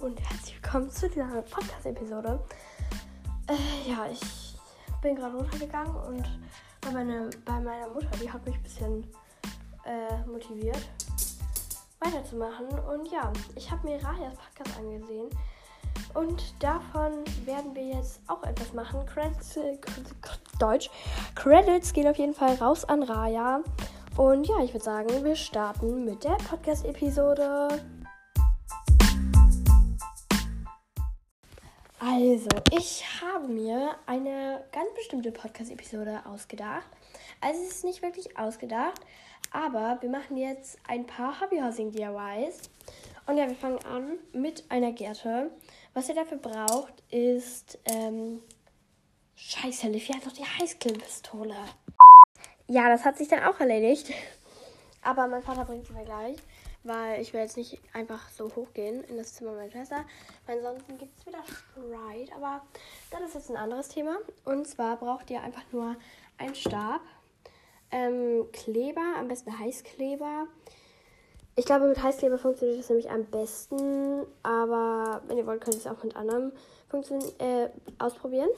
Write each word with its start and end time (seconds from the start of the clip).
und 0.00 0.20
herzlich 0.20 0.54
willkommen 0.62 0.90
zu 0.90 1.08
dieser 1.08 1.42
Podcast-Episode. 1.42 2.38
Äh, 3.48 3.90
ja, 3.90 4.06
ich 4.12 4.56
bin 5.02 5.16
gerade 5.16 5.36
runtergegangen 5.36 5.92
und 5.96 6.24
bei, 6.80 6.92
meine, 6.92 7.30
bei 7.44 7.58
meiner 7.58 7.88
Mutter, 7.88 8.10
die 8.22 8.30
hat 8.30 8.46
mich 8.46 8.54
ein 8.54 8.62
bisschen 8.62 9.04
äh, 9.84 10.24
motiviert, 10.30 10.88
weiterzumachen. 11.98 12.68
Und 12.68 13.10
ja, 13.10 13.32
ich 13.56 13.68
habe 13.72 13.88
mir 13.88 13.96
Rajas 13.96 14.34
Podcast 14.36 14.78
angesehen 14.78 15.30
und 16.14 16.54
davon 16.62 17.24
werden 17.44 17.74
wir 17.74 17.88
jetzt 17.88 18.20
auch 18.28 18.44
etwas 18.44 18.72
machen. 18.72 19.04
Credits, 19.04 19.56
äh, 19.56 19.78
Deutsch. 20.60 20.90
Credits 21.34 21.92
gehen 21.92 22.06
auf 22.06 22.18
jeden 22.18 22.34
Fall 22.34 22.54
raus 22.54 22.84
an 22.84 23.02
Raya. 23.02 23.62
Und 24.16 24.46
ja, 24.46 24.60
ich 24.62 24.72
würde 24.72 24.84
sagen, 24.84 25.24
wir 25.24 25.34
starten 25.34 26.04
mit 26.04 26.22
der 26.22 26.36
Podcast-Episode. 26.48 27.80
Also, 32.10 32.48
ich 32.70 33.04
habe 33.20 33.48
mir 33.48 33.94
eine 34.06 34.64
ganz 34.72 34.94
bestimmte 34.96 35.30
Podcast-Episode 35.30 36.22
ausgedacht. 36.24 36.86
Also, 37.42 37.60
es 37.60 37.68
ist 37.68 37.84
nicht 37.84 38.00
wirklich 38.00 38.38
ausgedacht, 38.38 38.98
aber 39.52 39.98
wir 40.00 40.08
machen 40.08 40.38
jetzt 40.38 40.78
ein 40.88 41.06
paar 41.06 41.38
Hobbyhousing-DIYs. 41.38 42.70
Und 43.26 43.36
ja, 43.36 43.46
wir 43.46 43.54
fangen 43.54 43.84
an 43.84 44.16
mit 44.32 44.64
einer 44.70 44.92
Gerte. 44.92 45.50
Was 45.92 46.08
ihr 46.08 46.14
dafür 46.14 46.38
braucht, 46.38 46.94
ist. 47.10 47.78
Ähm, 47.84 48.42
Scheiße, 49.36 49.88
Liffy 49.88 50.14
hat 50.14 50.24
doch 50.24 50.32
die 50.32 50.46
Heißkillpistole. 50.46 51.56
Ja, 52.68 52.88
das 52.88 53.04
hat 53.04 53.18
sich 53.18 53.28
dann 53.28 53.44
auch 53.44 53.60
erledigt. 53.60 54.14
Aber 55.02 55.26
mein 55.26 55.42
Vater 55.42 55.66
bringt 55.66 55.86
sie 55.86 55.92
mir 55.92 56.06
gleich 56.06 56.38
weil 56.88 57.20
ich 57.20 57.32
will 57.32 57.40
jetzt 57.40 57.56
nicht 57.56 57.78
einfach 57.92 58.28
so 58.30 58.50
hochgehen 58.56 59.04
in 59.04 59.16
das 59.16 59.34
Zimmer 59.34 59.52
meiner 59.52 59.70
Schwester. 59.70 60.04
Weil 60.46 60.58
ansonsten 60.58 60.98
gibt 60.98 61.16
es 61.18 61.26
wieder 61.26 61.42
Streit, 61.44 62.32
aber 62.34 62.62
das 63.10 63.20
ist 63.20 63.34
jetzt 63.34 63.50
ein 63.50 63.56
anderes 63.56 63.88
Thema. 63.88 64.16
Und 64.44 64.66
zwar 64.66 64.96
braucht 64.96 65.30
ihr 65.30 65.42
einfach 65.42 65.64
nur 65.70 65.94
einen 66.38 66.54
Stab, 66.54 67.02
ähm, 67.90 68.46
Kleber, 68.52 69.14
am 69.18 69.28
besten 69.28 69.56
Heißkleber. 69.58 70.46
Ich 71.56 71.64
glaube, 71.64 71.88
mit 71.88 72.02
Heißkleber 72.02 72.38
funktioniert 72.38 72.78
das 72.78 72.88
nämlich 72.88 73.10
am 73.10 73.24
besten, 73.24 74.24
aber 74.44 75.22
wenn 75.26 75.38
ihr 75.38 75.46
wollt, 75.46 75.60
könnt 75.60 75.74
ihr 75.74 75.80
es 75.80 75.86
auch 75.86 76.02
mit 76.04 76.14
anderem 76.14 76.52
äh, 77.38 77.68
ausprobieren. 77.98 78.50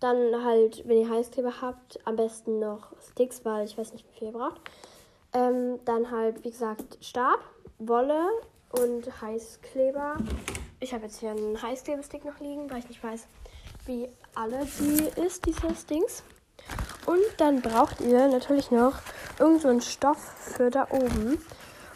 Dann 0.00 0.44
halt, 0.44 0.86
wenn 0.88 0.98
ihr 0.98 1.08
Heißkleber 1.08 1.62
habt, 1.62 2.00
am 2.04 2.16
besten 2.16 2.58
noch 2.58 2.88
Sticks, 3.00 3.44
weil 3.44 3.64
ich 3.64 3.78
weiß 3.78 3.92
nicht, 3.92 4.04
wie 4.04 4.18
viel 4.18 4.28
ihr 4.28 4.32
braucht. 4.32 4.60
Ähm, 5.32 5.78
dann 5.84 6.10
halt, 6.10 6.44
wie 6.44 6.50
gesagt, 6.50 6.98
Stab, 7.00 7.40
Wolle 7.78 8.28
und 8.70 9.20
Heißkleber. 9.20 10.16
Ich 10.80 10.92
habe 10.92 11.04
jetzt 11.04 11.20
hier 11.20 11.30
einen 11.30 11.60
Heißklebestick 11.60 12.24
noch 12.24 12.40
liegen, 12.40 12.70
weil 12.70 12.78
ich 12.78 12.88
nicht 12.88 13.02
weiß, 13.02 13.26
wie 13.86 14.08
alle 14.34 14.66
die 14.78 15.20
ist, 15.20 15.46
dieses 15.46 15.86
Dings. 15.86 16.22
Und 17.06 17.22
dann 17.38 17.62
braucht 17.62 18.00
ihr 18.00 18.28
natürlich 18.28 18.70
noch 18.70 18.98
irgend 19.38 19.62
so 19.62 19.68
einen 19.68 19.80
Stoff 19.80 20.18
für 20.18 20.70
da 20.70 20.88
oben. 20.90 21.38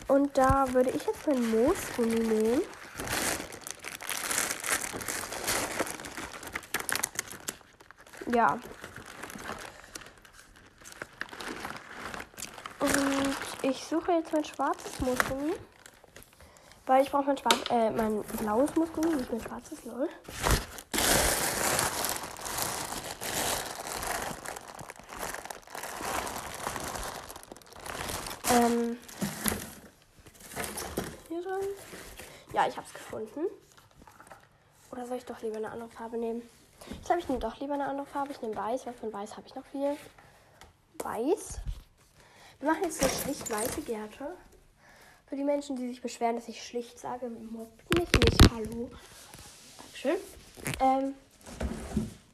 Und 0.09 0.37
da 0.37 0.73
würde 0.73 0.91
ich 0.91 1.07
jetzt 1.07 1.27
meinen 1.27 1.51
Moosgummi 1.51 2.21
nehmen. 2.21 2.63
Ja, 8.33 8.59
Und 12.81 13.60
ich 13.71 13.85
suche 13.85 14.13
jetzt 14.13 14.33
mein 14.33 14.45
schwarzes 14.45 15.01
Muskeln. 15.01 15.53
Weil 16.87 17.03
ich 17.05 17.11
brauche 17.11 17.25
mein, 17.25 17.39
schwarz, 17.39 17.57
äh, 17.71 17.91
mein 17.91 18.23
blaues 18.23 18.75
Muskeln, 18.75 19.17
nicht 19.17 19.31
mein 19.31 19.41
schwarzes, 19.41 19.85
lol. 19.85 20.09
Ähm. 28.53 28.99
Hier 31.29 31.43
drin. 31.43 31.69
Ja, 32.53 32.67
ich 32.67 32.77
habe 32.77 32.87
es 32.89 32.93
gefunden. 32.93 33.47
Oder 34.91 35.07
soll 35.07 35.19
ich 35.19 35.25
doch 35.25 35.41
lieber 35.43 35.59
eine 35.59 35.71
andere 35.71 35.91
Farbe 35.91 36.19
nehmen? 36.19 36.43
Ich 36.91 37.05
glaube, 37.05 37.21
ich 37.21 37.29
nehme 37.29 37.41
doch 37.41 37.61
lieber 37.61 37.75
eine 37.75 37.87
andere 37.87 38.07
Farbe. 38.07 38.33
Ich 38.33 38.43
nehme 38.43 38.57
weiß, 38.57 38.87
weil 38.87 38.95
von 38.95 39.13
weiß 39.13 39.37
habe 39.37 39.47
ich 39.47 39.55
noch 39.55 39.65
viel. 39.67 39.97
Weiß. 41.05 41.61
Wir 42.61 42.69
machen 42.69 42.85
jetzt 42.85 43.03
eine 43.03 43.11
schlicht 43.11 43.51
weiße 43.51 43.81
Gerte. 43.81 44.37
Für 45.27 45.35
die 45.35 45.45
Menschen, 45.45 45.77
die 45.77 45.89
sich 45.89 46.03
beschweren, 46.03 46.37
dass 46.37 46.47
ich 46.47 46.63
schlicht 46.63 46.99
sage, 46.99 47.31
mobbt 47.31 47.99
mich 47.99 48.09
nicht. 48.13 48.53
Hallo. 48.53 48.91
Dankeschön. 49.79 50.17
Ähm, 50.79 51.15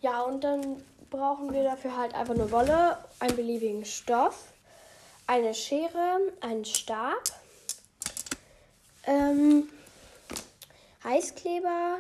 ja, 0.01 0.23
und 0.23 0.43
dann 0.43 0.83
brauchen 1.11 1.53
wir 1.53 1.63
dafür 1.63 1.97
halt 1.97 2.13
einfach 2.15 2.35
eine 2.35 2.51
Wolle, 2.51 2.99
einen 3.21 3.37
beliebigen 3.37 3.85
Stoff, 3.85 4.49
eine 5.29 5.55
Schere, 5.55 6.19
einen 6.41 6.65
Stab, 6.65 7.23
ähm, 9.05 9.69
Heißkleber 11.05 11.99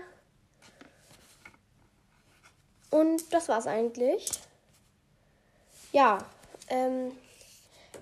und 2.91 3.32
das 3.32 3.48
war's 3.48 3.69
eigentlich. 3.69 4.28
Ja, 5.93 6.19
ähm, 6.66 7.12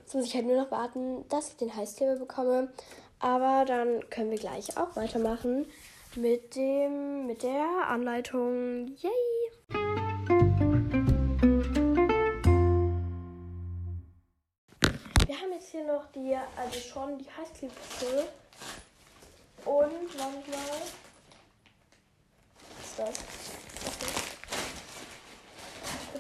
Jetzt 0.05 0.15
muss 0.15 0.27
ich 0.27 0.35
halt 0.35 0.45
nur 0.45 0.63
noch 0.63 0.71
warten, 0.71 1.27
dass 1.31 1.49
ich 1.49 1.57
den 1.57 1.75
Heißkleber 1.75 2.17
bekomme. 2.17 2.69
Aber 3.21 3.65
dann 3.65 4.07
können 4.11 4.31
wir 4.31 4.39
gleich 4.39 4.77
auch 4.77 4.95
weitermachen 4.97 5.65
mit 6.15 6.55
dem 6.57 7.27
mit 7.27 7.43
der 7.43 7.67
Anleitung. 7.89 8.95
Yay! 8.99 9.11
Wir 15.27 15.41
haben 15.41 15.53
jetzt 15.55 15.71
hier 15.71 15.87
noch 15.87 16.05
die, 16.13 16.37
also 16.55 16.79
schon 16.81 17.17
die 17.17 17.25
Heißklebepistole. 17.25 18.27
Und, 19.65 20.19
warte 20.19 20.51
mal. 20.51 20.83
Was 22.77 22.91
ist 22.91 22.99
das? 22.99 23.64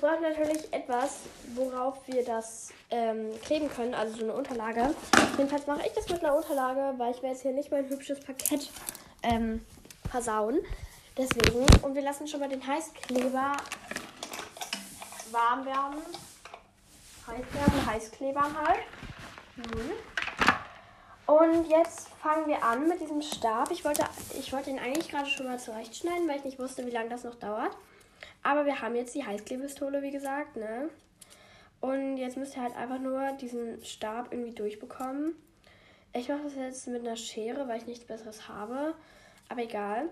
Brauchen 0.00 0.22
natürlich 0.22 0.72
etwas, 0.72 1.21
worauf 1.55 2.06
wir 2.06 2.25
das 2.25 2.71
ähm, 2.91 3.31
kleben 3.43 3.69
können, 3.69 3.94
also 3.94 4.16
so 4.16 4.25
eine 4.25 4.34
Unterlage. 4.34 4.94
Jedenfalls 5.37 5.66
mache 5.66 5.87
ich 5.87 5.93
das 5.93 6.09
mit 6.09 6.25
einer 6.25 6.37
Unterlage, 6.37 6.99
weil 6.99 7.12
ich 7.12 7.22
will 7.22 7.31
jetzt 7.31 7.43
hier 7.43 7.53
nicht 7.53 7.71
mein 7.71 7.88
hübsches 7.88 8.21
Parkett 8.21 8.71
ähm, 9.22 9.65
versauen. 10.10 10.60
Deswegen, 11.16 11.65
und 11.83 11.94
wir 11.94 12.03
lassen 12.03 12.27
schon 12.27 12.41
mal 12.41 12.49
den 12.49 12.66
Heißkleber 12.66 13.56
warm 15.31 15.65
werden. 15.65 16.03
Heiß 17.27 17.44
werden, 17.53 17.87
Heißklebern 17.87 18.56
halt. 18.66 18.81
Mhm. 19.56 19.91
Und 21.27 21.71
jetzt 21.71 22.09
fangen 22.22 22.47
wir 22.47 22.62
an 22.62 22.87
mit 22.88 23.00
diesem 23.00 23.22
Stab. 23.22 23.71
Ich 23.71 23.84
wollte, 23.84 24.04
ich 24.38 24.53
wollte 24.53 24.71
ihn 24.71 24.78
eigentlich 24.78 25.09
gerade 25.09 25.28
schon 25.28 25.47
mal 25.47 25.59
zurechtschneiden, 25.59 26.28
weil 26.28 26.37
ich 26.37 26.44
nicht 26.44 26.59
wusste, 26.59 26.84
wie 26.84 26.91
lange 26.91 27.09
das 27.09 27.25
noch 27.25 27.37
dauert. 27.37 27.75
Aber 28.44 28.66
wir 28.66 28.81
haben 28.81 28.94
jetzt 28.94 29.15
die 29.15 29.25
Heißklebepistole, 29.25 30.03
wie 30.03 30.12
gesagt, 30.12 30.56
ne? 30.56 30.91
Und 31.81 32.19
jetzt 32.19 32.37
müsst 32.37 32.56
ihr 32.56 32.62
halt 32.62 32.77
einfach 32.77 33.00
nur 33.00 33.32
diesen 33.32 33.84
Stab 33.84 34.32
irgendwie 34.32 34.55
durchbekommen. 34.55 35.34
Ich 36.12 36.28
mache 36.28 36.44
das 36.44 36.54
jetzt 36.54 36.87
mit 36.87 37.00
einer 37.00 37.16
Schere, 37.16 37.66
weil 37.66 37.78
ich 37.78 37.87
nichts 37.87 38.04
Besseres 38.04 38.49
habe. 38.49 38.94
Aber 39.49 39.62
egal. 39.62 40.09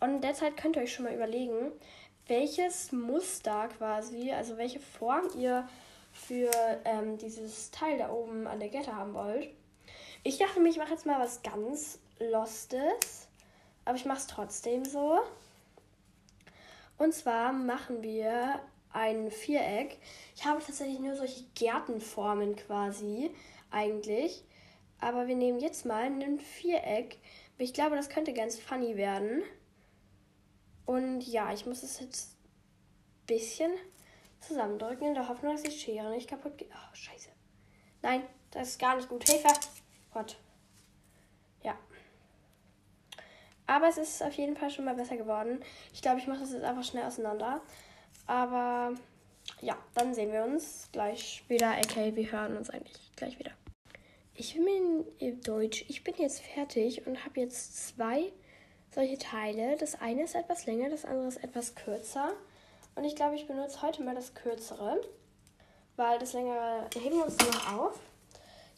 Und 0.00 0.10
in 0.10 0.20
der 0.22 0.34
Zeit 0.34 0.56
könnt 0.56 0.76
ihr 0.76 0.82
euch 0.82 0.94
schon 0.94 1.04
mal 1.04 1.14
überlegen, 1.14 1.72
welches 2.26 2.92
Muster 2.92 3.68
quasi, 3.76 4.32
also 4.32 4.56
welche 4.56 4.80
Form 4.80 5.28
ihr 5.36 5.68
für 6.12 6.50
ähm, 6.84 7.18
dieses 7.18 7.70
Teil 7.70 7.98
da 7.98 8.10
oben 8.10 8.46
an 8.46 8.60
der 8.60 8.70
Kette 8.70 8.94
haben 8.94 9.14
wollt. 9.14 9.48
Ich 10.22 10.38
dachte 10.38 10.60
mir, 10.60 10.68
ich 10.68 10.78
mache 10.78 10.92
jetzt 10.92 11.06
mal 11.06 11.20
was 11.20 11.42
ganz 11.42 11.98
Lostes. 12.18 13.28
Aber 13.84 13.96
ich 13.96 14.04
mache 14.04 14.18
es 14.18 14.26
trotzdem 14.26 14.84
so. 14.84 15.20
Und 16.98 17.12
zwar 17.12 17.52
machen 17.52 18.02
wir 18.02 18.60
ein 18.92 19.30
Viereck. 19.30 19.98
Ich 20.36 20.44
habe 20.44 20.62
tatsächlich 20.64 21.00
nur 21.00 21.16
solche 21.16 21.44
Gärtenformen 21.54 22.56
quasi 22.56 23.30
eigentlich. 23.70 24.44
Aber 25.00 25.26
wir 25.26 25.36
nehmen 25.36 25.58
jetzt 25.58 25.84
mal 25.84 26.04
ein 26.04 26.38
Viereck. 26.38 27.18
Ich 27.58 27.74
glaube, 27.74 27.96
das 27.96 28.08
könnte 28.08 28.32
ganz 28.32 28.58
funny 28.58 28.96
werden. 28.96 29.42
Und 30.86 31.22
ja, 31.22 31.52
ich 31.52 31.66
muss 31.66 31.82
es 31.82 32.00
jetzt 32.00 32.36
ein 32.36 33.26
bisschen 33.26 33.72
zusammendrücken 34.40 35.08
in 35.08 35.14
der 35.14 35.28
Hoffnung, 35.28 35.52
dass 35.52 35.62
die 35.62 35.70
Schere 35.70 36.10
nicht 36.10 36.28
kaputt 36.28 36.58
geht. 36.58 36.70
Oh, 36.72 36.94
scheiße. 36.94 37.30
Nein, 38.02 38.22
das 38.50 38.70
ist 38.70 38.78
gar 38.78 38.96
nicht 38.96 39.08
gut. 39.08 39.28
Hilfe! 39.28 39.48
Gott. 40.12 40.36
Ja. 41.62 41.76
Aber 43.66 43.88
es 43.88 43.98
ist 43.98 44.22
auf 44.22 44.34
jeden 44.34 44.56
Fall 44.56 44.70
schon 44.70 44.84
mal 44.84 44.94
besser 44.94 45.16
geworden. 45.16 45.60
Ich 45.92 46.02
glaube, 46.02 46.18
ich 46.20 46.26
mache 46.26 46.40
das 46.40 46.52
jetzt 46.52 46.64
einfach 46.64 46.84
schnell 46.84 47.04
auseinander. 47.04 47.60
Aber 48.26 48.92
ja, 49.60 49.76
dann 49.94 50.14
sehen 50.14 50.32
wir 50.32 50.44
uns 50.44 50.88
gleich 50.92 51.42
wieder. 51.48 51.74
Okay, 51.84 52.14
wir 52.14 52.30
hören 52.30 52.56
uns 52.56 52.70
eigentlich 52.70 53.10
gleich 53.16 53.38
wieder. 53.38 53.52
Ich 54.34 54.54
bin 54.54 55.06
in 55.18 55.40
Deutsch. 55.42 55.84
Ich 55.88 56.04
bin 56.04 56.14
jetzt 56.18 56.40
fertig 56.40 57.06
und 57.06 57.24
habe 57.24 57.40
jetzt 57.40 57.88
zwei 57.88 58.32
solche 58.94 59.18
Teile. 59.18 59.76
Das 59.76 60.00
eine 60.00 60.24
ist 60.24 60.34
etwas 60.34 60.66
länger, 60.66 60.90
das 60.90 61.04
andere 61.04 61.28
ist 61.28 61.42
etwas 61.42 61.74
kürzer. 61.74 62.32
Und 62.94 63.04
ich 63.04 63.16
glaube, 63.16 63.34
ich 63.34 63.46
benutze 63.46 63.82
heute 63.82 64.02
mal 64.02 64.14
das 64.14 64.34
kürzere, 64.34 65.00
weil 65.96 66.18
das 66.18 66.32
längere 66.32 66.88
heben 66.94 67.16
wir 67.16 67.24
uns 67.24 67.36
noch 67.38 67.72
auf. 67.72 68.00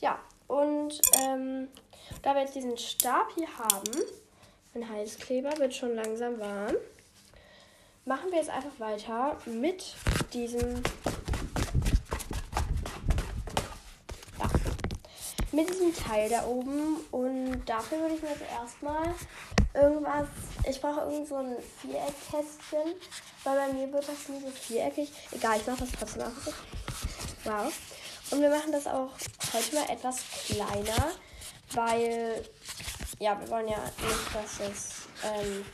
Ja, 0.00 0.18
und 0.46 1.00
ähm, 1.22 1.68
da 2.22 2.34
wir 2.34 2.42
jetzt 2.42 2.54
diesen 2.54 2.76
Stab 2.78 3.32
hier 3.34 3.48
haben, 3.58 3.92
ein 4.76 4.88
Heißkleber, 4.88 5.56
wird 5.58 5.74
schon 5.74 5.94
langsam 5.94 6.38
warm, 6.38 6.74
machen 8.04 8.30
wir 8.30 8.38
jetzt 8.38 8.50
einfach 8.50 8.78
weiter 8.78 9.36
mit 9.46 9.94
diesem 10.32 10.82
ja, 14.38 14.50
mit 15.52 15.70
diesem 15.70 15.94
Teil 15.94 16.28
da 16.28 16.44
oben 16.46 16.98
und 17.10 17.64
dafür 17.64 18.00
würde 18.00 18.14
ich 18.14 18.22
mir 18.22 18.30
jetzt 18.30 18.42
erstmal 18.52 19.14
irgendwas, 19.76 20.26
ich 20.68 20.80
brauche 20.80 21.00
irgend 21.00 21.28
so 21.28 21.36
ein 21.36 21.56
Viereckkästchen, 21.80 22.94
weil 23.44 23.56
bei 23.56 23.72
mir 23.72 23.92
wird 23.92 24.08
das 24.08 24.28
nie 24.28 24.40
so 24.40 24.50
viereckig. 24.50 25.10
Egal, 25.32 25.58
ich 25.58 25.66
mache 25.66 25.80
das 25.80 25.90
trotzdem 25.98 26.22
auch. 26.22 26.52
Wow. 27.44 27.72
Und 28.30 28.40
wir 28.40 28.50
machen 28.50 28.72
das 28.72 28.86
auch 28.86 29.10
heute 29.52 29.74
mal 29.74 29.88
etwas 29.88 30.16
kleiner, 30.46 31.12
weil, 31.72 32.44
ja, 33.18 33.38
wir 33.40 33.48
wollen 33.48 33.68
ja 33.68 33.78
nicht, 33.78 34.34
dass 34.34 34.60
es, 34.60 35.08
ähm, 35.24 35.64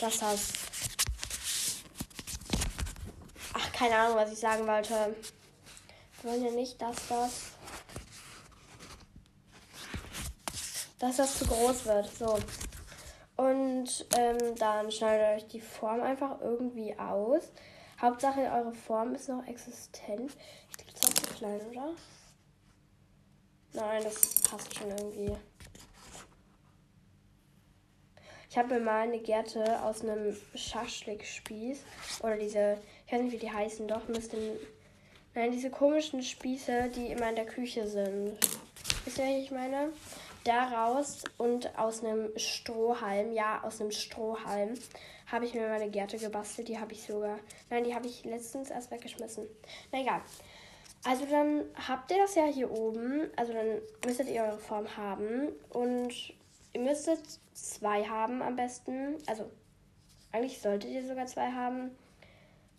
dass 0.00 0.18
das, 0.18 0.52
ach, 3.52 3.72
keine 3.72 3.96
Ahnung, 3.96 4.16
was 4.16 4.32
ich 4.32 4.38
sagen 4.38 4.66
wollte. 4.66 5.16
Wir 6.22 6.30
wollen 6.30 6.44
ja 6.44 6.50
nicht, 6.52 6.80
dass 6.80 6.96
das, 7.08 7.32
dass 10.98 11.16
das 11.16 11.38
zu 11.38 11.46
groß 11.46 11.86
wird, 11.86 12.16
so. 12.16 12.38
Und 13.36 14.06
ähm, 14.16 14.54
dann 14.56 14.90
schneidet 14.90 15.36
euch 15.36 15.48
die 15.48 15.60
Form 15.60 16.00
einfach 16.00 16.40
irgendwie 16.40 16.98
aus. 16.98 17.42
Hauptsache, 18.00 18.40
eure 18.40 18.72
Form 18.72 19.14
ist 19.14 19.28
noch 19.28 19.46
existent. 19.46 20.32
Ich 20.70 20.76
glaube, 20.76 20.92
das 21.00 21.10
ist 21.10 21.26
zu 21.26 21.34
klein, 21.34 21.60
oder? 21.70 21.94
Nein, 23.76 24.02
das 24.02 24.40
passt 24.40 24.74
schon 24.74 24.90
irgendwie. 24.90 25.36
Ich 28.48 28.56
habe 28.56 28.74
mir 28.74 28.80
mal 28.80 29.02
eine 29.02 29.18
Gerte 29.18 29.82
aus 29.82 30.00
einem 30.00 30.34
Schaschlik-Spieß 30.54 31.80
oder 32.22 32.38
diese, 32.38 32.78
ich 33.06 33.12
weiß 33.12 33.20
nicht, 33.20 33.32
wie 33.34 33.38
die 33.38 33.52
heißen, 33.52 33.86
doch 33.86 34.08
müsste. 34.08 34.38
Nein, 35.34 35.52
diese 35.52 35.68
komischen 35.68 36.22
Spieße, 36.22 36.90
die 36.96 37.08
immer 37.08 37.28
in 37.28 37.36
der 37.36 37.44
Küche 37.44 37.86
sind. 37.86 38.38
Wisst 39.04 39.18
ihr, 39.18 39.24
was 39.24 39.42
ich 39.42 39.50
meine? 39.50 39.92
Daraus 40.44 41.24
und 41.36 41.78
aus 41.78 42.02
einem 42.02 42.30
Strohhalm, 42.38 43.34
ja, 43.34 43.62
aus 43.62 43.82
einem 43.82 43.90
Strohhalm, 43.90 44.72
habe 45.26 45.44
ich 45.44 45.52
mir 45.52 45.68
meine 45.68 45.90
Gerte 45.90 46.16
gebastelt. 46.16 46.68
Die 46.68 46.78
habe 46.78 46.92
ich 46.92 47.02
sogar. 47.02 47.38
Nein, 47.68 47.84
die 47.84 47.94
habe 47.94 48.06
ich 48.06 48.24
letztens 48.24 48.70
erst 48.70 48.90
weggeschmissen. 48.90 49.46
Na 49.92 50.00
egal. 50.00 50.22
Also 51.04 51.24
dann 51.26 51.64
habt 51.88 52.10
ihr 52.10 52.18
das 52.18 52.34
ja 52.34 52.46
hier 52.46 52.70
oben. 52.70 53.30
Also 53.36 53.52
dann 53.52 53.80
müsstet 54.04 54.28
ihr 54.28 54.42
eure 54.42 54.58
Form 54.58 54.96
haben. 54.96 55.48
Und 55.70 56.12
ihr 56.72 56.80
müsstet 56.80 57.20
zwei 57.54 58.04
haben 58.04 58.42
am 58.42 58.56
besten. 58.56 59.16
Also 59.26 59.50
eigentlich 60.32 60.60
solltet 60.60 60.90
ihr 60.90 61.06
sogar 61.06 61.26
zwei 61.26 61.50
haben. 61.52 61.90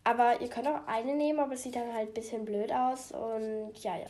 Aber 0.03 0.39
ihr 0.41 0.49
könnt 0.49 0.67
auch 0.67 0.87
eine 0.87 1.15
nehmen, 1.15 1.39
aber 1.39 1.53
es 1.53 1.63
sieht 1.63 1.75
dann 1.75 1.93
halt 1.93 2.09
ein 2.09 2.13
bisschen 2.13 2.45
blöd 2.45 2.71
aus. 2.71 3.11
Und 3.11 3.73
ja, 3.83 3.97
ja. 3.97 4.07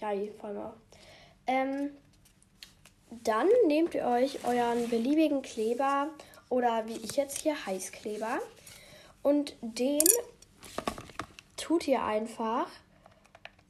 Ja, 0.00 0.32
vor 0.40 0.48
allem 0.48 0.58
auch. 0.58 0.74
Ähm, 1.46 1.90
dann 3.22 3.48
nehmt 3.66 3.94
ihr 3.94 4.06
euch 4.06 4.44
euren 4.44 4.88
beliebigen 4.88 5.42
Kleber 5.42 6.08
oder 6.48 6.86
wie 6.86 6.96
ich 6.96 7.16
jetzt 7.16 7.38
hier 7.38 7.66
Heißkleber. 7.66 8.40
Und 9.22 9.54
den 9.60 10.02
tut 11.56 11.86
ihr 11.86 12.02
einfach 12.02 12.66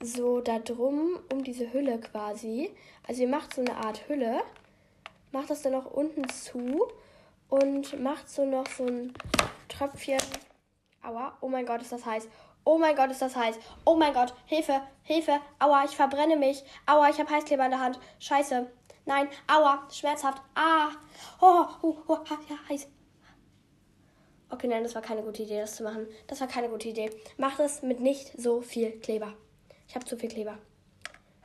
so 0.02 0.40
da 0.40 0.58
drum 0.58 1.19
um 1.32 1.44
diese 1.44 1.72
Hülle 1.72 1.99
quasi. 2.00 2.75
Also 3.06 3.22
ihr 3.22 3.28
macht 3.28 3.54
so 3.54 3.60
eine 3.60 3.76
Art 3.76 4.08
Hülle, 4.08 4.43
macht 5.31 5.50
das 5.50 5.62
dann 5.62 5.72
noch 5.72 5.90
unten 5.90 6.28
zu 6.28 6.88
und 7.49 8.00
macht 8.00 8.28
so 8.28 8.44
noch 8.44 8.66
so 8.66 8.84
ein 8.84 9.14
Tröpfchen. 9.69 10.20
Aua, 11.02 11.37
oh 11.40 11.49
mein 11.49 11.66
Gott, 11.66 11.82
ist 11.82 11.93
das 11.93 12.04
heiß. 12.04 12.28
Oh 12.64 12.78
mein 12.78 12.94
Gott, 12.94 13.10
ist 13.10 13.22
das 13.22 13.34
heiß. 13.34 13.56
Oh 13.84 13.96
mein 13.96 14.14
Gott, 14.14 14.34
Hilfe, 14.46 14.81
Hilfe. 15.02 15.40
Aua, 15.58 15.84
ich 15.84 15.96
verbrenne 15.96 16.37
mich. 16.37 16.62
Aua, 16.87 17.10
ich 17.10 17.19
habe 17.19 17.31
Heißkleber 17.31 17.64
in 17.64 17.72
der 17.72 17.81
Hand. 17.81 17.98
Scheiße. 18.20 18.70
Nein, 19.05 19.28
aua, 19.48 19.88
schmerzhaft. 19.90 20.40
Ah. 20.55 20.90
Oh, 21.40 21.64
oh, 21.82 21.96
oh, 22.06 22.19
ja, 22.48 22.56
heiß. 22.69 22.87
Okay, 24.48 24.69
nein, 24.69 24.84
das 24.84 24.94
war 24.94 25.02
keine 25.02 25.22
gute 25.22 25.43
Idee, 25.43 25.60
das 25.60 25.75
zu 25.75 25.82
machen. 25.82 26.06
Das 26.28 26.40
war 26.40 26.46
keine 26.46 26.69
gute 26.69 26.88
Idee. 26.88 27.10
Macht 27.37 27.58
es 27.58 27.82
mit 27.82 27.98
nicht 27.98 28.40
so 28.40 28.60
viel 28.60 28.93
Kleber. 29.00 29.34
Ich 29.92 29.96
habe 29.96 30.06
zu 30.06 30.16
viel 30.16 30.30
Kleber. 30.30 30.56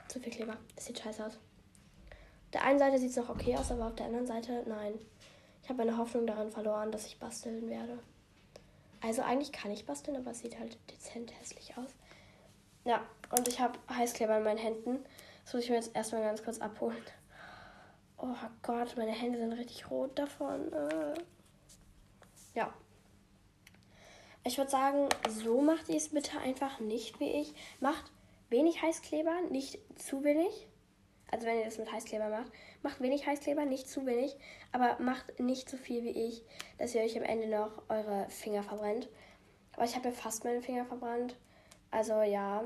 Zu 0.07 0.21
viel 0.21 0.31
Kleber. 0.31 0.55
Das 0.73 0.85
sieht 0.85 0.97
scheiße 0.97 1.25
aus. 1.25 1.33
Auf 1.33 2.51
der 2.53 2.63
einen 2.63 2.79
Seite 2.79 2.97
sieht 2.97 3.09
es 3.09 3.17
noch 3.17 3.27
okay 3.27 3.57
aus, 3.57 3.73
aber 3.73 3.87
auf 3.87 3.95
der 3.95 4.05
anderen 4.05 4.25
Seite, 4.25 4.63
nein. 4.65 4.93
Ich 5.61 5.67
habe 5.67 5.79
meine 5.79 5.97
Hoffnung 5.97 6.25
daran 6.25 6.49
verloren, 6.49 6.89
dass 6.89 7.07
ich 7.07 7.19
basteln 7.19 7.69
werde. 7.69 7.99
Also 9.01 9.21
eigentlich 9.21 9.51
kann 9.51 9.71
ich 9.71 9.85
basteln, 9.85 10.15
aber 10.15 10.31
es 10.31 10.39
sieht 10.39 10.57
halt 10.57 10.77
dezent 10.89 11.37
hässlich 11.37 11.77
aus. 11.77 11.89
Ja, 12.85 13.03
und 13.37 13.49
ich 13.49 13.59
habe 13.59 13.77
Heißkleber 13.89 14.37
in 14.37 14.43
meinen 14.45 14.59
Händen. 14.59 15.03
Das 15.43 15.53
muss 15.53 15.63
ich 15.63 15.69
mir 15.69 15.75
jetzt 15.75 15.93
erstmal 15.93 16.21
ganz 16.21 16.41
kurz 16.41 16.59
abholen. 16.59 17.03
Oh 18.17 18.33
Gott, 18.61 18.95
meine 18.95 19.11
Hände 19.11 19.39
sind 19.39 19.51
richtig 19.51 19.91
rot 19.91 20.17
davon. 20.17 20.71
Äh. 20.71 21.15
Ja. 22.55 22.73
Ich 24.45 24.57
würde 24.57 24.71
sagen, 24.71 25.09
so 25.27 25.59
macht 25.61 25.89
ihr 25.89 25.97
es 25.97 26.07
bitte 26.07 26.39
einfach 26.39 26.79
nicht 26.79 27.19
wie 27.19 27.41
ich. 27.41 27.53
Macht 27.81 28.09
wenig 28.49 28.81
Heißkleber, 28.81 29.41
nicht 29.49 29.79
zu 29.95 30.23
wenig. 30.23 30.67
Also 31.29 31.45
wenn 31.45 31.59
ihr 31.59 31.65
das 31.65 31.77
mit 31.77 31.91
Heißkleber 31.91 32.29
macht, 32.29 32.51
macht 32.83 33.01
wenig 33.01 33.27
Heißkleber, 33.27 33.65
nicht 33.65 33.89
zu 33.89 34.05
wenig, 34.05 34.35
aber 34.71 34.97
macht 34.99 35.39
nicht 35.39 35.69
so 35.69 35.75
viel 35.75 36.03
wie 36.03 36.27
ich, 36.27 36.43
dass 36.77 36.95
ihr 36.95 37.01
euch 37.01 37.17
am 37.17 37.23
Ende 37.23 37.47
noch 37.47 37.83
eure 37.89 38.27
Finger 38.29 38.63
verbrennt. 38.63 39.09
Aber 39.73 39.83
ich 39.83 39.95
habe 39.95 40.09
ja 40.09 40.13
fast 40.13 40.45
meine 40.45 40.61
Finger 40.61 40.85
verbrannt. 40.85 41.35
Also 41.91 42.21
ja, 42.21 42.63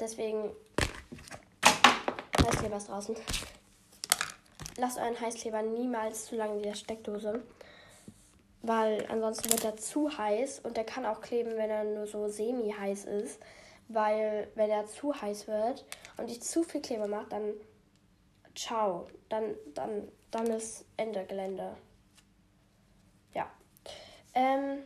deswegen 0.00 0.50
Heißkleber 2.44 2.76
ist 2.76 2.88
draußen 2.88 3.16
lasst 4.78 4.98
euren 4.98 5.20
Heißkleber 5.20 5.62
niemals 5.62 6.26
zu 6.26 6.36
lange 6.36 6.56
in 6.56 6.62
der 6.62 6.74
Steckdose. 6.74 7.42
Weil 8.62 9.06
ansonsten 9.08 9.50
wird 9.50 9.64
er 9.64 9.76
zu 9.76 10.16
heiß 10.16 10.60
und 10.60 10.76
der 10.76 10.84
kann 10.84 11.06
auch 11.06 11.20
kleben, 11.20 11.52
wenn 11.56 11.70
er 11.70 11.84
nur 11.84 12.06
so 12.06 12.28
semi-heiß 12.28 13.04
ist. 13.04 13.40
Weil 13.88 14.48
wenn 14.54 14.70
er 14.70 14.86
zu 14.86 15.18
heiß 15.18 15.48
wird 15.48 15.84
und 16.16 16.30
ich 16.30 16.42
zu 16.42 16.62
viel 16.62 16.82
Kleber 16.82 17.08
mache, 17.08 17.26
dann 17.30 17.54
ciao. 18.54 19.08
Dann, 19.28 19.54
dann, 19.74 20.08
dann 20.30 20.46
ist 20.46 20.84
Ende 20.96 21.24
Gelände. 21.24 21.76
Ja. 23.34 23.50
Ähm, 24.34 24.82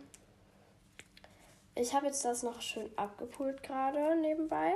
ich 1.74 1.94
habe 1.94 2.06
jetzt 2.06 2.24
das 2.24 2.42
noch 2.42 2.60
schön 2.60 2.90
abgepult 2.96 3.62
gerade 3.62 4.16
nebenbei. 4.16 4.74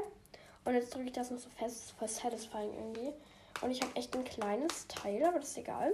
Und 0.64 0.74
jetzt 0.74 0.94
drücke 0.94 1.06
ich 1.06 1.12
das 1.12 1.30
noch 1.30 1.38
so 1.38 1.48
fest. 1.50 1.76
Das 1.76 1.84
ist 1.84 1.90
voll 1.92 2.08
satisfying 2.08 2.74
irgendwie. 2.74 3.12
Und 3.62 3.70
ich 3.70 3.80
habe 3.80 3.94
echt 3.94 4.14
ein 4.16 4.24
kleines 4.24 4.88
Teil, 4.88 5.24
aber 5.24 5.38
das 5.38 5.50
ist 5.50 5.58
egal. 5.58 5.92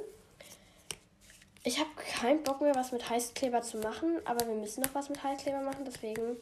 Ich 1.65 1.79
habe 1.79 1.91
keinen 1.95 2.43
Bock 2.43 2.61
mehr, 2.61 2.75
was 2.75 2.91
mit 2.91 3.09
Heißkleber 3.09 3.63
zu 3.63 3.79
machen, 3.79 4.21
aber 4.25 4.47
wir 4.47 4.55
müssen 4.55 4.83
noch 4.83 4.95
was 4.95 5.09
mit 5.09 5.23
Heißkleber 5.23 5.61
machen, 5.61 5.85
deswegen 5.85 6.37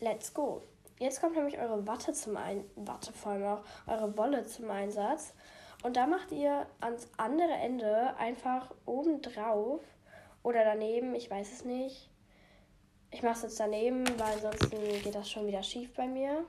let's 0.00 0.34
go. 0.34 0.62
Jetzt 1.00 1.20
kommt 1.20 1.34
nämlich 1.34 1.58
eure 1.58 1.84
Watte 1.88 2.12
zum 2.12 2.36
Ein 2.36 2.64
Watte 2.76 3.12
vor 3.12 3.32
allem 3.32 3.44
auch, 3.44 3.62
eure 3.88 4.16
Wolle 4.16 4.46
zum 4.46 4.70
Einsatz. 4.70 5.34
Und 5.82 5.96
da 5.96 6.06
macht 6.06 6.30
ihr 6.30 6.66
ans 6.80 7.08
andere 7.16 7.52
Ende 7.52 8.14
einfach 8.18 8.72
oben 8.86 9.20
drauf 9.22 9.80
oder 10.44 10.62
daneben, 10.64 11.16
ich 11.16 11.28
weiß 11.28 11.52
es 11.52 11.64
nicht. 11.64 12.08
Ich 13.10 13.22
mache 13.22 13.34
es 13.34 13.42
jetzt 13.42 13.60
daneben, 13.60 14.06
weil 14.20 14.34
ansonsten 14.34 14.76
geht 15.02 15.14
das 15.14 15.28
schon 15.28 15.48
wieder 15.48 15.64
schief 15.64 15.92
bei 15.94 16.06
mir 16.06 16.44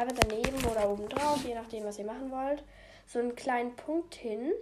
einfach 0.00 0.16
daneben 0.16 0.64
oder 0.64 0.90
oben 0.90 1.08
drauf, 1.08 1.44
je 1.44 1.54
nachdem, 1.54 1.84
was 1.84 1.98
ihr 1.98 2.06
machen 2.06 2.30
wollt, 2.30 2.64
so 3.06 3.18
einen 3.18 3.36
kleinen 3.36 3.76
Punkt 3.76 4.14
hin. 4.14 4.52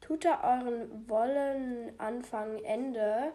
Tut 0.00 0.24
da 0.24 0.42
euren 0.42 1.08
Wollen 1.08 1.98
Anfang, 1.98 2.62
Ende, 2.64 3.32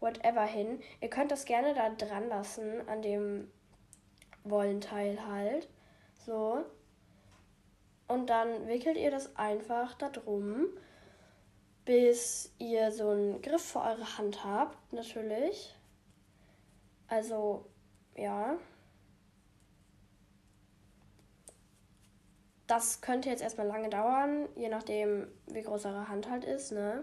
whatever 0.00 0.44
hin. 0.44 0.80
Ihr 1.00 1.10
könnt 1.10 1.30
das 1.30 1.44
gerne 1.44 1.74
da 1.74 1.90
dran 1.90 2.28
lassen, 2.28 2.88
an 2.88 3.02
dem 3.02 3.50
Wollenteil 4.50 5.26
halt. 5.26 5.68
So. 6.26 6.64
Und 8.06 8.30
dann 8.30 8.66
wickelt 8.66 8.96
ihr 8.96 9.10
das 9.10 9.36
einfach 9.36 9.94
da 9.94 10.08
drum, 10.08 10.66
bis 11.84 12.54
ihr 12.58 12.90
so 12.92 13.10
einen 13.10 13.42
Griff 13.42 13.62
für 13.62 13.80
eure 13.80 14.18
Hand 14.18 14.44
habt, 14.44 14.92
natürlich. 14.92 15.74
Also, 17.08 17.66
ja. 18.16 18.58
das 22.68 23.00
könnte 23.00 23.30
jetzt 23.30 23.42
erstmal 23.42 23.66
lange 23.66 23.88
dauern, 23.88 24.48
je 24.54 24.68
nachdem, 24.68 25.26
wie 25.46 25.62
groß 25.62 25.86
eure 25.86 26.08
Hand 26.08 26.30
halt 26.30 26.44
ist, 26.44 26.70
ne? 26.70 27.02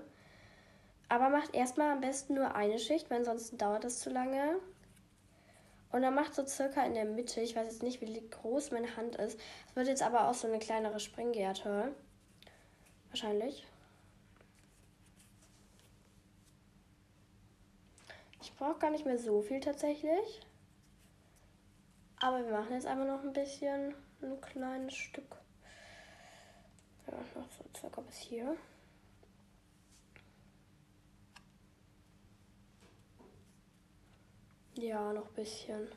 Aber 1.09 1.29
macht 1.29 1.53
erstmal 1.53 1.91
am 1.91 2.01
besten 2.01 2.35
nur 2.35 2.55
eine 2.55 2.79
Schicht, 2.79 3.09
weil 3.09 3.19
ansonsten 3.19 3.57
dauert 3.57 3.83
das 3.83 3.99
zu 3.99 4.09
lange. 4.09 4.57
Und 5.91 6.01
dann 6.01 6.15
macht 6.15 6.33
so 6.35 6.45
circa 6.45 6.85
in 6.85 6.93
der 6.93 7.05
Mitte, 7.05 7.41
ich 7.41 7.55
weiß 7.55 7.67
jetzt 7.67 7.83
nicht, 7.83 8.01
wie 8.01 8.29
groß 8.29 8.71
meine 8.71 8.95
Hand 8.97 9.15
ist. 9.15 9.39
Es 9.69 9.75
wird 9.75 9.87
jetzt 9.87 10.03
aber 10.03 10.27
auch 10.27 10.33
so 10.33 10.47
eine 10.47 10.59
kleinere 10.59 10.99
Springgärte. 10.99 11.93
Wahrscheinlich. 13.09 13.65
Ich 18.41 18.53
brauche 18.55 18.79
gar 18.79 18.91
nicht 18.91 19.05
mehr 19.05 19.17
so 19.17 19.41
viel 19.41 19.59
tatsächlich. 19.59 20.41
Aber 22.19 22.43
wir 22.43 22.51
machen 22.51 22.73
jetzt 22.73 22.87
einfach 22.87 23.05
noch 23.05 23.23
ein 23.23 23.33
bisschen, 23.33 23.93
ein 24.21 24.41
kleines 24.41 24.95
Stück. 24.95 25.35
Ja, 27.07 27.13
noch 27.39 27.51
so 27.51 27.63
circa 27.77 28.01
bis 28.01 28.17
hier. 28.17 28.55
Ja, 34.77 35.13
noch 35.13 35.27
ein 35.27 35.33
bisschen. 35.35 35.87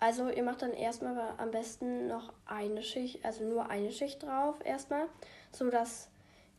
Also 0.00 0.28
ihr 0.28 0.42
macht 0.42 0.62
dann 0.62 0.72
erstmal 0.72 1.34
am 1.38 1.50
besten 1.50 2.06
noch 2.06 2.32
eine 2.46 2.82
Schicht, 2.82 3.24
also 3.24 3.44
nur 3.44 3.68
eine 3.68 3.90
Schicht 3.90 4.22
drauf 4.22 4.56
erstmal, 4.64 5.06
so 5.50 5.70
dass 5.70 6.08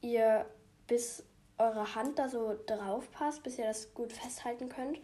ihr 0.02 0.46
bis 0.88 1.24
eure 1.58 1.96
Hand 1.96 2.20
da 2.20 2.28
so 2.30 2.58
drauf 2.66 3.12
passt, 3.12 3.44
bis 3.44 3.58
ihr 3.58 3.66
das 3.66 3.94
gut 3.94 4.12
festhalten 4.12 4.70
könnt. 4.70 5.00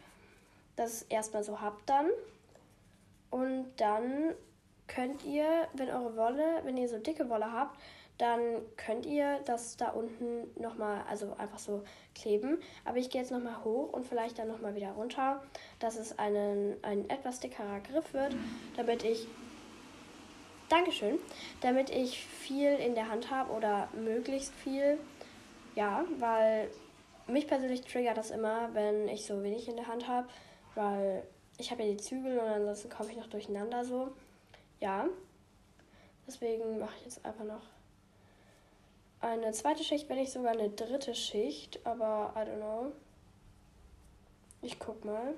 Das 0.75 1.03
erstmal 1.03 1.43
so 1.43 1.61
habt 1.61 1.89
dann. 1.89 2.09
Und 3.29 3.67
dann 3.77 4.33
könnt 4.87 5.23
ihr, 5.25 5.67
wenn 5.73 5.89
eure 5.89 6.15
Wolle, 6.15 6.61
wenn 6.63 6.77
ihr 6.77 6.87
so 6.87 6.97
dicke 6.97 7.29
Wolle 7.29 7.51
habt, 7.51 7.79
dann 8.17 8.61
könnt 8.77 9.05
ihr 9.05 9.39
das 9.45 9.75
da 9.75 9.89
unten 9.89 10.49
nochmal, 10.61 11.03
also 11.09 11.35
einfach 11.37 11.59
so 11.59 11.83
kleben. 12.13 12.59
Aber 12.85 12.97
ich 12.97 13.09
gehe 13.09 13.21
jetzt 13.21 13.31
nochmal 13.31 13.63
hoch 13.63 13.91
und 13.91 14.05
vielleicht 14.05 14.39
dann 14.39 14.47
nochmal 14.47 14.75
wieder 14.75 14.91
runter, 14.91 15.43
dass 15.79 15.97
es 15.97 16.17
einen, 16.17 16.77
ein 16.83 17.09
etwas 17.09 17.39
dickerer 17.39 17.81
Griff 17.81 18.13
wird, 18.13 18.35
damit 18.77 19.03
ich, 19.03 19.27
Dankeschön, 20.69 21.19
damit 21.61 21.91
ich 21.91 22.25
viel 22.25 22.73
in 22.73 22.95
der 22.95 23.09
Hand 23.09 23.29
habe 23.29 23.51
oder 23.51 23.87
möglichst 23.93 24.53
viel. 24.53 24.97
Ja, 25.75 26.05
weil 26.17 26.71
mich 27.27 27.47
persönlich 27.47 27.81
triggert 27.81 28.17
das 28.17 28.31
immer, 28.31 28.73
wenn 28.73 29.07
ich 29.07 29.25
so 29.25 29.43
wenig 29.43 29.67
in 29.67 29.75
der 29.75 29.87
Hand 29.87 30.07
habe, 30.07 30.27
weil 30.73 31.23
ich 31.57 31.69
habe 31.71 31.83
ja 31.83 31.91
die 31.91 31.97
Zügel 31.97 32.39
und 32.39 32.47
ansonsten 32.47 32.89
komme 32.89 33.11
ich 33.11 33.17
noch 33.17 33.27
durcheinander 33.27 33.83
so. 33.83 34.11
Ja, 34.79 35.05
deswegen 36.25 36.79
mache 36.79 36.95
ich 36.97 37.05
jetzt 37.05 37.25
einfach 37.25 37.45
noch 37.45 37.74
eine 39.25 39.51
zweite 39.51 39.83
Schicht, 39.83 40.07
wenn 40.09 40.17
nicht 40.17 40.31
sogar 40.31 40.51
eine 40.51 40.69
dritte 40.69 41.15
Schicht, 41.15 41.85
aber 41.85 42.33
I 42.35 42.39
don't 42.39 42.57
know. 42.57 42.91
Ich 44.61 44.79
guck 44.79 45.03
mal. 45.03 45.33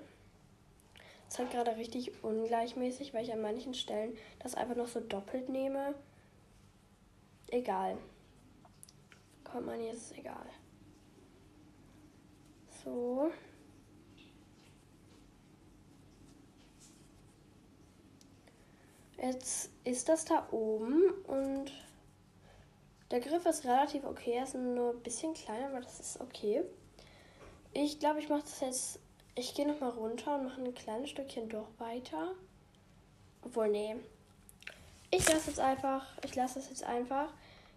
Es 1.28 1.34
ist 1.34 1.40
halt 1.40 1.52
gerade 1.52 1.76
richtig 1.78 2.24
ungleichmäßig, 2.24 3.14
weil 3.14 3.24
ich 3.24 3.34
an 3.34 3.42
manchen 3.42 3.74
Stellen 3.74 4.18
das 4.40 4.56
einfach 4.56 4.76
noch 4.76 4.88
so 4.88 5.00
doppelt 5.00 5.50
nehme. 5.50 5.94
Egal. 7.50 7.98
Kommt 9.44 9.66
man 9.66 9.82
jetzt 9.82 10.12
ist 10.12 10.18
egal. 10.18 10.46
So. 12.84 13.32
Jetzt 19.18 19.72
ist 19.84 20.08
das 20.08 20.26
da 20.26 20.48
oben 20.52 21.12
und 21.26 21.72
der 23.12 23.20
Griff 23.20 23.46
ist 23.46 23.66
relativ 23.66 24.04
okay, 24.04 24.34
er 24.34 24.44
ist 24.44 24.56
nur 24.56 24.92
ein 24.92 25.02
bisschen 25.02 25.34
kleiner, 25.34 25.68
aber 25.68 25.82
das 25.82 26.00
ist 26.00 26.20
okay. 26.20 26.64
Ich 27.74 28.00
glaube, 28.00 28.20
ich 28.20 28.30
mache 28.30 28.42
das 28.42 28.60
jetzt. 28.60 29.00
Ich 29.36 29.54
gehe 29.54 29.68
nochmal 29.68 29.92
runter 29.92 30.36
und 30.36 30.46
mache 30.46 30.62
ein 30.62 30.74
kleines 30.74 31.12
Stückchen 31.12 31.48
doch 31.48 31.68
weiter. 31.78 32.34
Obwohl, 33.44 33.70
nee. 33.70 33.96
Ich 35.12 35.28
lasse 35.30 35.50
jetzt 35.50 35.60
einfach. 35.60 36.06
Ich 36.26 36.36
lasse 36.36 36.56
das 36.56 36.70
jetzt 36.70 36.84
einfach. 36.84 37.32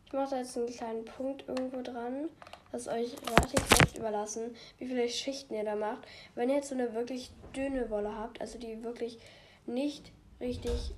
Ich 0.06 0.12
mache 0.12 0.30
da 0.30 0.38
jetzt 0.38 0.56
einen 0.56 0.66
kleinen 0.66 1.04
Punkt 1.04 1.46
irgendwo 1.46 1.82
dran. 1.82 2.28
Das 2.72 2.82
ist 2.82 2.88
euch 2.88 3.14
relativ 3.28 3.60
selbst 3.76 3.96
überlassen, 3.96 4.56
wie 4.78 4.86
viele 4.86 5.08
Schichten 5.08 5.54
ihr 5.54 5.64
da 5.64 5.76
macht. 5.76 6.06
Wenn 6.34 6.48
ihr 6.48 6.56
jetzt 6.56 6.68
so 6.68 6.74
eine 6.74 6.94
wirklich 6.94 7.30
dünne 7.54 7.90
Wolle 7.90 8.16
habt, 8.16 8.40
also 8.40 8.58
die 8.58 8.82
wirklich 8.82 9.18
nicht 9.66 10.12
richtig 10.40 10.94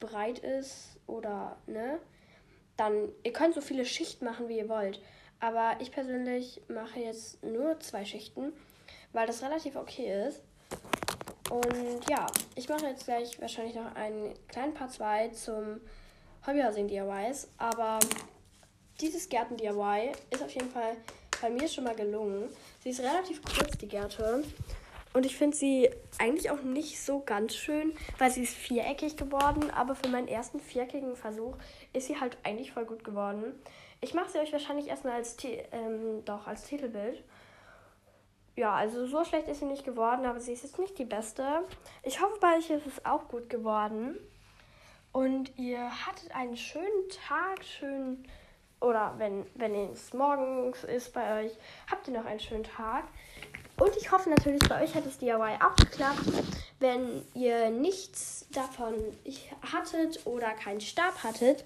breit 0.00 0.38
ist 0.40 0.98
oder 1.06 1.56
ne, 1.66 1.98
dann, 2.76 3.08
ihr 3.22 3.32
könnt 3.32 3.54
so 3.54 3.60
viele 3.60 3.84
Schichten 3.84 4.24
machen, 4.24 4.48
wie 4.48 4.58
ihr 4.58 4.68
wollt. 4.68 5.00
Aber 5.40 5.76
ich 5.80 5.90
persönlich 5.90 6.62
mache 6.68 7.00
jetzt 7.00 7.42
nur 7.42 7.78
zwei 7.80 8.04
Schichten, 8.04 8.52
weil 9.12 9.26
das 9.26 9.42
relativ 9.42 9.76
okay 9.76 10.26
ist. 10.28 10.40
Und 11.50 12.08
ja, 12.08 12.26
ich 12.54 12.68
mache 12.68 12.86
jetzt 12.86 13.04
gleich 13.04 13.40
wahrscheinlich 13.40 13.74
noch 13.74 13.94
einen 13.94 14.34
kleinen 14.48 14.74
Part 14.74 14.92
2 14.92 15.28
zum 15.28 15.80
Hobbyhousing 16.46 16.88
DIYs. 16.88 17.48
Aber 17.58 17.98
dieses 19.00 19.28
Gärten-DIY 19.28 20.12
ist 20.30 20.42
auf 20.42 20.50
jeden 20.50 20.70
Fall 20.70 20.96
bei 21.40 21.50
mir 21.50 21.68
schon 21.68 21.84
mal 21.84 21.94
gelungen. 21.94 22.48
Sie 22.82 22.90
ist 22.90 23.00
relativ 23.00 23.42
kurz, 23.42 23.76
die 23.76 23.88
Gärte. 23.88 24.42
Und 25.14 25.24
ich 25.24 25.36
finde 25.36 25.56
sie 25.56 25.88
eigentlich 26.18 26.50
auch 26.50 26.62
nicht 26.62 27.00
so 27.00 27.20
ganz 27.20 27.54
schön, 27.54 27.94
weil 28.18 28.32
sie 28.32 28.42
ist 28.42 28.54
viereckig 28.54 29.16
geworden. 29.16 29.70
Aber 29.70 29.94
für 29.94 30.08
meinen 30.08 30.26
ersten 30.26 30.58
viereckigen 30.58 31.14
Versuch 31.14 31.56
ist 31.92 32.08
sie 32.08 32.20
halt 32.20 32.36
eigentlich 32.42 32.72
voll 32.72 32.84
gut 32.84 33.04
geworden. 33.04 33.54
Ich 34.00 34.12
mache 34.12 34.30
sie 34.30 34.38
euch 34.38 34.52
wahrscheinlich 34.52 34.88
erstmal 34.88 35.14
als, 35.14 35.36
ähm, 35.44 36.24
doch, 36.24 36.48
als 36.48 36.64
Titelbild. 36.64 37.22
Ja, 38.56 38.74
also 38.74 39.06
so 39.06 39.24
schlecht 39.24 39.48
ist 39.48 39.60
sie 39.60 39.66
nicht 39.66 39.84
geworden, 39.84 40.26
aber 40.26 40.40
sie 40.40 40.52
ist 40.52 40.64
jetzt 40.64 40.80
nicht 40.80 40.98
die 40.98 41.04
beste. 41.04 41.62
Ich 42.02 42.20
hoffe, 42.20 42.38
bei 42.40 42.56
euch 42.56 42.70
ist 42.70 42.86
es 42.86 43.04
auch 43.06 43.28
gut 43.28 43.48
geworden. 43.48 44.18
Und 45.12 45.56
ihr 45.56 45.90
hattet 46.06 46.34
einen 46.34 46.56
schönen 46.56 47.08
Tag, 47.28 47.64
schön 47.64 48.26
oder 48.84 49.14
wenn, 49.16 49.46
wenn 49.54 49.74
es 49.74 50.12
morgens 50.12 50.84
ist 50.84 51.14
bei 51.14 51.44
euch, 51.44 51.52
habt 51.90 52.06
ihr 52.06 52.14
noch 52.14 52.26
einen 52.26 52.40
schönen 52.40 52.64
Tag. 52.64 53.04
Und 53.76 53.96
ich 53.96 54.12
hoffe 54.12 54.30
natürlich, 54.30 54.62
bei 54.68 54.82
euch 54.82 54.94
hat 54.94 55.04
das 55.04 55.18
DIY 55.18 55.58
auch 55.64 55.74
geklappt. 55.76 56.20
Wenn 56.78 57.22
ihr 57.34 57.70
nichts 57.70 58.46
davon 58.52 58.94
hattet 59.72 60.24
oder 60.26 60.50
keinen 60.50 60.80
Stab 60.80 61.22
hattet, 61.24 61.64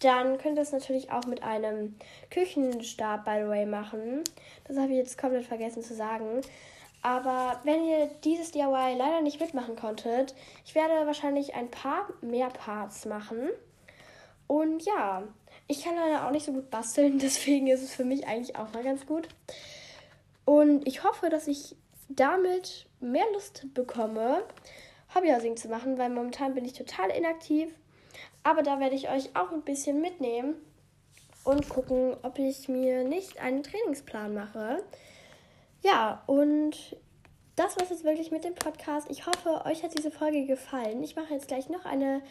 dann 0.00 0.38
könnt 0.38 0.56
ihr 0.56 0.62
es 0.62 0.72
natürlich 0.72 1.10
auch 1.10 1.24
mit 1.24 1.42
einem 1.42 1.96
Küchenstab, 2.30 3.24
by 3.24 3.40
the 3.42 3.48
way, 3.48 3.66
machen. 3.66 4.22
Das 4.64 4.76
habe 4.76 4.92
ich 4.92 4.98
jetzt 4.98 5.18
komplett 5.18 5.46
vergessen 5.46 5.82
zu 5.82 5.94
sagen. 5.94 6.42
Aber 7.02 7.60
wenn 7.64 7.84
ihr 7.86 8.10
dieses 8.24 8.50
DIY 8.50 8.96
leider 8.96 9.20
nicht 9.22 9.40
mitmachen 9.40 9.76
konntet, 9.76 10.34
ich 10.64 10.74
werde 10.74 11.06
wahrscheinlich 11.06 11.54
ein 11.54 11.70
paar 11.70 12.08
mehr 12.20 12.48
Parts 12.48 13.06
machen. 13.06 13.48
Und 14.46 14.84
ja, 14.84 15.22
ich 15.66 15.84
kann 15.84 15.94
leider 15.94 16.26
auch 16.26 16.30
nicht 16.30 16.46
so 16.46 16.52
gut 16.52 16.70
basteln, 16.70 17.18
deswegen 17.22 17.68
ist 17.68 17.82
es 17.82 17.94
für 17.94 18.04
mich 18.04 18.26
eigentlich 18.26 18.56
auch 18.56 18.72
mal 18.72 18.82
ganz 18.82 19.06
gut. 19.06 19.28
Und 20.48 20.88
ich 20.88 21.04
hoffe, 21.04 21.28
dass 21.28 21.46
ich 21.46 21.76
damit 22.08 22.86
mehr 23.00 23.26
Lust 23.34 23.66
bekomme, 23.74 24.44
Hobbyhousing 25.14 25.58
zu 25.58 25.68
machen, 25.68 25.98
weil 25.98 26.08
momentan 26.08 26.54
bin 26.54 26.64
ich 26.64 26.72
total 26.72 27.10
inaktiv. 27.10 27.68
Aber 28.44 28.62
da 28.62 28.80
werde 28.80 28.94
ich 28.94 29.10
euch 29.10 29.36
auch 29.36 29.52
ein 29.52 29.60
bisschen 29.60 30.00
mitnehmen 30.00 30.54
und 31.44 31.68
gucken, 31.68 32.16
ob 32.22 32.38
ich 32.38 32.66
mir 32.66 33.04
nicht 33.04 33.38
einen 33.42 33.62
Trainingsplan 33.62 34.32
mache. 34.32 34.82
Ja, 35.82 36.22
und 36.24 36.96
das 37.54 37.76
war 37.76 37.82
es 37.82 37.90
jetzt 37.90 38.04
wirklich 38.04 38.30
mit 38.30 38.44
dem 38.44 38.54
Podcast. 38.54 39.08
Ich 39.10 39.26
hoffe, 39.26 39.66
euch 39.66 39.82
hat 39.82 39.98
diese 39.98 40.10
Folge 40.10 40.46
gefallen. 40.46 41.02
Ich 41.02 41.14
mache 41.14 41.34
jetzt 41.34 41.48
gleich 41.48 41.68
noch 41.68 41.84
eine 41.84 42.22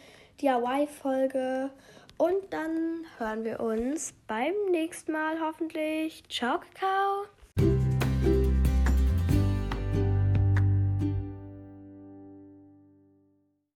DIY-Folge 0.42 1.70
und 2.16 2.52
dann 2.52 3.06
hören 3.18 3.44
wir 3.44 3.60
uns 3.60 4.12
beim 4.26 4.54
nächsten 4.72 5.12
Mal 5.12 5.40
hoffentlich. 5.40 6.24
Ciao, 6.28 6.58
Kakao! 6.58 7.37